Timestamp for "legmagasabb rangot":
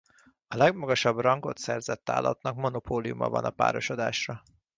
0.55-1.57